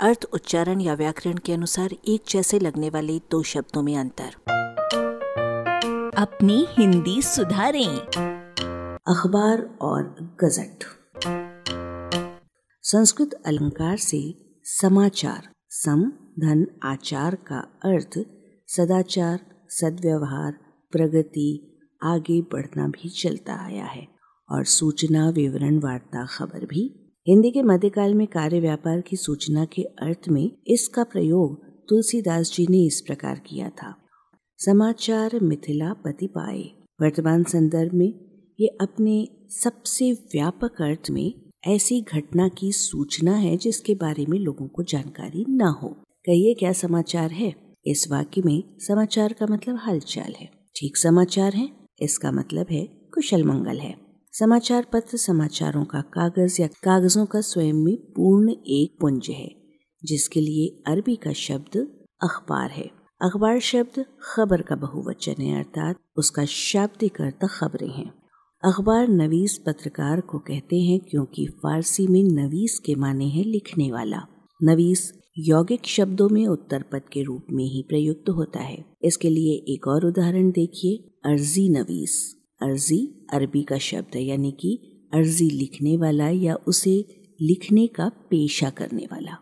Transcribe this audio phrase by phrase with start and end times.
[0.00, 4.34] अर्थ उच्चारण या व्याकरण के अनुसार एक जैसे लगने वाले दो शब्दों में अंतर।
[6.18, 7.98] अपनी हिंदी सुधारें।
[9.08, 10.84] अखबार और गजट।
[12.82, 14.34] संस्कृत अलंकार से
[14.64, 16.02] समाचार सम
[16.40, 18.18] धन आचार का अर्थ
[18.66, 19.40] सदाचार
[19.70, 20.52] सदव्यवहार
[20.92, 24.08] प्रगति आगे बढ़ना भी चलता आया है।
[24.50, 29.82] और सूचना विवरण वार्ता खबर भी हिंदी के मध्यकाल में कार्य व्यापार की सूचना के
[29.82, 33.96] अर्थ में इसका प्रयोग तुलसीदास जी ने इस प्रकार किया था।
[34.58, 36.62] समाचार मिथिला पति पाए।
[37.02, 38.14] वर्तमान संदर्भ में
[38.60, 41.34] ये अपने सबसे व्यापक अर्थ में
[41.66, 45.88] ऐसी घटना की सूचना है जिसके बारे में लोगों को जानकारी न हो।
[46.26, 47.54] कहिए, क्या समाचार है?
[47.86, 51.68] इस वाक्य में समाचार का मतलब हालचाल है। ठीक समाचार है,
[52.02, 54.07] इसका मतलब है कुशल मंगल है।
[54.38, 59.54] समाचार पत्र समाचारों का कागज़ या कागजों का स्वयं में पूर्ण एक पुंज है,
[60.04, 61.76] जिसके लिए अरबी का शब्द
[62.22, 62.90] अखबार है।
[63.22, 68.14] अखबार शब्द खबर का बहुवचन है, अर्थात उसका शाब्दिक अर्थ खबरें हैं।
[68.64, 74.22] अखबार नवीस पत्रकार को कहते हैं क्योंकि फारसी में नवीस के माने हैं लिखने वाला।
[74.62, 79.74] नवीस यौगिक शब्दों में उत्तर पद के रूप में ही प्रयुक्त होता है। इसके लिए
[79.74, 85.96] एक और उदाहरण देखिए, अर्जी नवीस। अर्जी, अरबी का शब्द है यानी कि अर्जी लिखने
[85.96, 87.04] वाला या उसे
[87.40, 89.32] लिखने का पेशा करने वाला।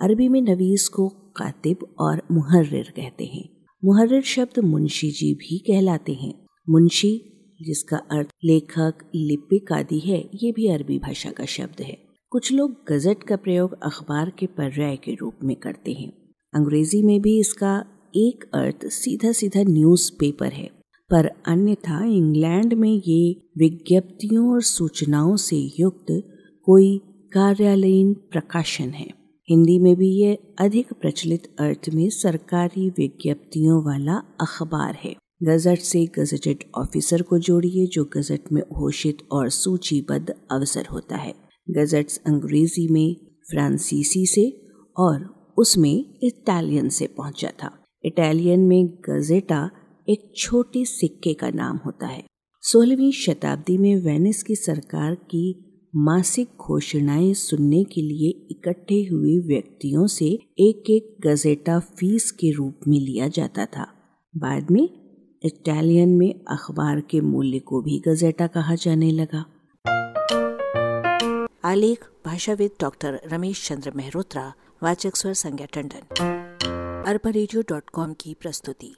[0.00, 3.48] अरबी में नवीस को कातिब और मुहर्र कहते हैं।
[3.84, 7.22] मुहर्र शब्द मुंशी जी भी कहलाते हैं। मुंशी,
[7.62, 11.98] जिसका अर्थ लेखक, लिपिक आदि है, ये भी अरबी भाषा का शब्द है।
[12.30, 16.12] कुछ लोग गजट का प्रयोग अखबार के पर्याय के रूप में करते हैं।
[16.54, 17.84] अंग्रेज़ी में भी इसका
[18.16, 20.79] एक अर्थ सीधा सीधा न्यूज़ पेपर है।
[21.10, 26.06] पर अन्यथा इंग्लैंड में ये विज्ञप्तियों और सूचनाओं से युक्त
[26.64, 27.00] कोई
[27.32, 29.08] कार्यालयीन प्रकाशन है।
[29.50, 36.06] हिंदी में भी ये अधिक प्रचलित अर्थ में सरकारी विज्ञप्तियों वाला अखबार है। गजट से
[36.06, 41.34] गजटेड ऑफिसर को जोड़िए, जो गजट में घोषित और सूचीबद्ध अवसर होता है।
[41.70, 43.16] गजट्स अंग्रेज़ी में
[43.50, 49.70] फ्रांसीसी से और उसमें इटालियन से पहुँचा था। इटालियन में गजेटा
[50.10, 52.24] एक छोटे सिक्के का नाम होता है।
[52.60, 55.64] सोलहवीं शताब्दी में वेनिस की सरकार की
[55.96, 60.26] मासिक घोषणाएँ सुनने के लिए इकट्ठे हुए व्यक्तियों से
[60.58, 63.86] एक एक गजेटा फ़ीस के रूप में लिया जाता था।
[64.36, 64.88] बाद में
[65.42, 69.44] इटालियन में अखबार के मूल्य को भी गजेटा कहा जाने लगा।
[71.64, 76.16] आलेख, भाषाविद डॉक्टर रमेश चंद्र मेहरोत्रा, वाचक स्वर संज्ञा टंडन।
[77.06, 78.94] अरबा की प्रस्तुति।